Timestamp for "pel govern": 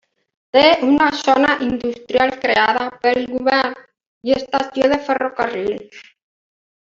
3.05-3.77